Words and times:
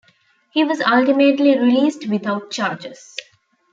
He 0.49 0.63
was 0.63 0.81
ultimately 0.81 1.59
released 1.59 2.09
without 2.09 2.49
charges. 2.49 3.13